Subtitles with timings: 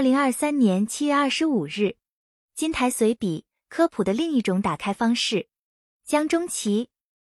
[0.00, 1.96] 二零二三年七月二十五日，
[2.54, 5.50] 金台随笔：科普的另一种打开方式。
[6.06, 6.88] 江中奇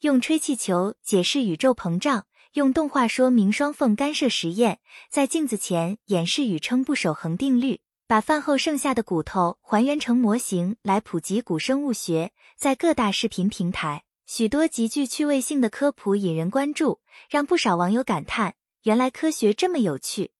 [0.00, 12.32] 用吹气球解释宇宙膨胀，用动画说明双缝干涉实验，在镜子前演示宇称不守恒定律，把饭后剩下的骨头还原成模型来普及古生物学。
[12.58, 20.32] 在各大视频平台，许多极具趣味性的科普引人关注，让不少网友感叹：原来科学这么有趣。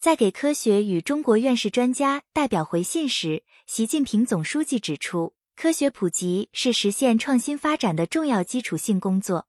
[0.00, 9.46] 在给科学与中国院士专家代表回信时，习近平总书记指出，科学普及是实现创新发展的重要基础性工作，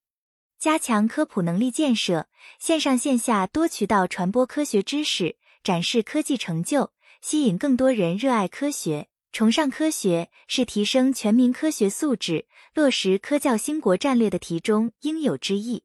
[0.60, 2.28] 加强科普能力建设，
[2.60, 6.92] 线上线下多渠道传播科学知识，展示科技成就，
[7.22, 15.84] 吸引更多人热爱科学、崇尚科学，是提升全民科学素质、落实科教兴国战略的题中应有之义。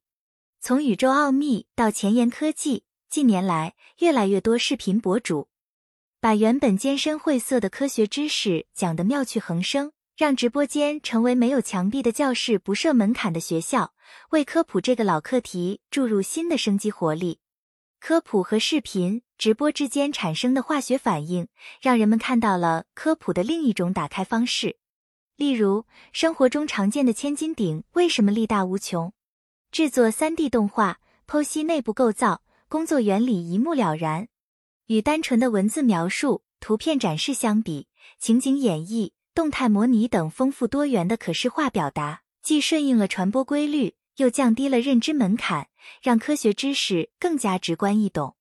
[0.61, 2.83] 从宇宙奥秘到前沿科技。
[3.17, 5.49] 近年来，越来越多视频博主
[6.21, 13.95] 把原本艰深晦涩的科学知识讲得妙趣横生，让直播间成为没有墙壁的教室、不设门槛的学校，
[14.33, 17.41] 为科普这个老课题注入新的生机活力。
[18.01, 21.49] 科普和视频直播之间产生的化学反应，
[21.81, 24.77] 让人们看到了科普的另一种打开方式。
[25.37, 29.15] 例如，生活中常见的千斤顶为什么力大无穷？
[29.73, 32.43] 制作 3D 动画，剖析内部构造。
[32.69, 34.27] 工作原理一目了然，
[34.87, 37.87] 与单纯的文字描述、图片展示相比，
[38.19, 45.69] 情景演绎、动态模拟等丰富多元的可视化表达，既顺应了传播规律，又降低了认知门槛，
[46.03, 48.35] 让科学知识更加直观易懂。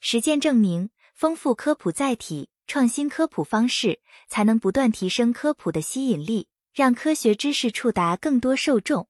[0.00, 9.06] 实践证明，丰富科普载体、创新科普方式，才能不断提升科普的吸引力，让科学知识触达更多受众。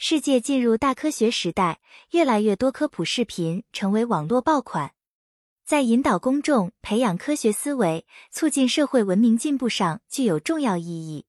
[0.00, 1.80] 世界进入大科学时代，
[2.12, 4.92] 越来越多科普视频成为网络爆款，
[5.64, 11.26] 在引导公众培养科学思维、促进社会文明进步上具有重要意义。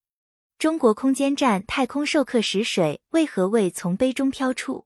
[0.60, 4.86] 中国空间站太空授课时，水为何未从杯中飘出？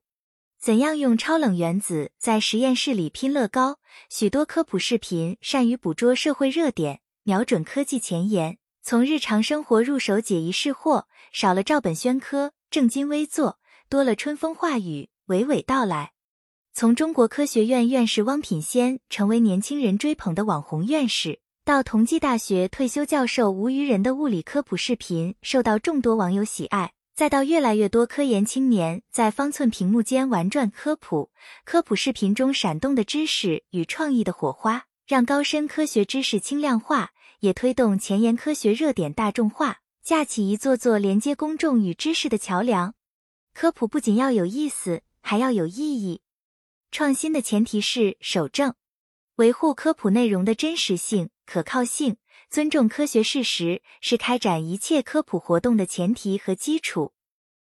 [0.57, 3.79] 怎样用超冷原子在实验室里拼乐高？
[4.09, 11.03] 许多科普视频善于捕捉社会热点，瞄准科技前沿，从日常生活入手解疑释惑，
[11.33, 13.59] 少了照本宣科、正襟危坐。
[13.93, 16.13] 多了春风化雨，娓娓道来。
[16.73, 31.29] 从中国科学院院士汪品仙成为年轻人追捧的网红院士，到同济大学退休教授吴于仁的物理科普视频受到众多网友喜爱，再到越来越多科研青年在方寸屏幕间玩转科普，
[31.63, 37.11] 科普视频中闪动的知识与创意的火花，让高深科学知识轻量化，
[37.41, 42.95] 也推动前沿科学热点大众化，架起一座座连接公众与知识的桥梁。
[43.53, 46.21] 科普不仅要有意思，还要有意义。
[46.91, 48.73] 创新的前提是守正，
[49.35, 52.17] 维护科普内容的真实性、可靠性，
[52.49, 57.13] 尊重科学事实，是开展一切科普活动的前提和基础。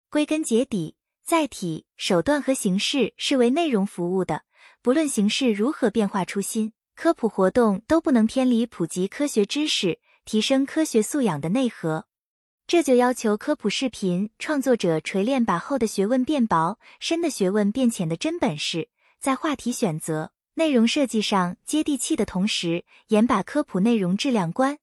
[0.09, 4.43] 归根结底，载体、手段和形式是为内容服务的。
[4.81, 12.05] 不论形式如何变化出新，科普活动都不能偏离普及科学知识、提升科学素养的内核。
[12.69, 24.77] 这就要求科普视频创作者锤炼把厚的学问变薄、深的学问变浅的真本事，在话题选择、内容设计上接地气的同时，严把科普内容质量关。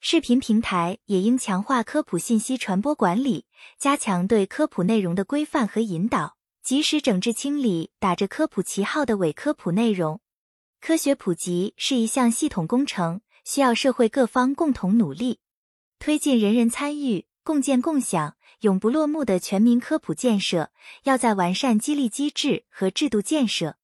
[0.00, 3.46] 视频平台也应强化科普信息传播管理，
[3.78, 10.20] 加强对科普内容的规范和引导，及时整治清理打着科普旗号的伪科普内容。
[10.80, 15.38] 科学普及是一项系统工程，需要社会各方共同努力。
[16.00, 20.70] 推进人人参与、共建共享、永不落幕的全民科普建设，
[21.02, 23.76] 要在完善激励机制和制度建设、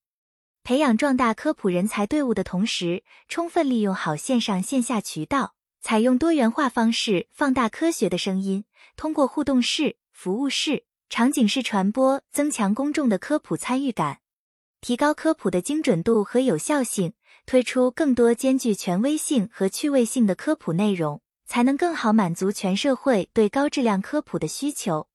[0.65, 8.65] 培养壮大科普人才队伍的同时，充分利用好线上线下渠道，采用多元化方式放大科学的声音，
[8.97, 14.21] 通过互动式、服务式、场景式传播，增强公众的科普参与感，
[14.81, 17.13] 提高科普的精准度和有效性，
[17.45, 21.21] 推出更多兼具权威性和趣味性的科普内容。
[21.47, 25.09] 才能更好满足全社会对高质量科普的需求。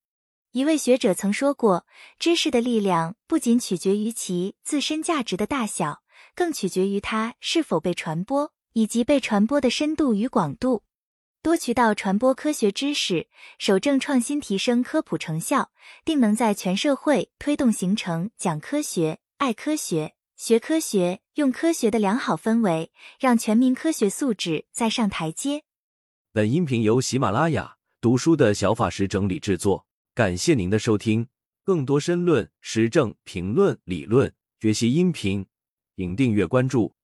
[0.51, 1.86] 一位学者曾说过，
[2.19, 6.01] 知识的力量不仅取决于其自身价值的大小，
[6.36, 10.83] 更取决于它是否被传播以及被传播的深度与广度。
[11.42, 13.27] 多渠道传播科学知识，
[13.57, 15.72] 守正创新，提升科普成效，
[16.06, 25.63] 定能在全社会推动形成讲科学、爱科学、学科学、用科学的良好氛围，让全民科学素质再上台阶。
[26.33, 29.86] 本音频由喜马拉雅读书的小法师整理制作，
[30.16, 31.28] 感谢您的收听。
[31.66, 35.45] 更多深论、时政评论、理论学习音频，
[35.98, 36.95] 请订阅关注。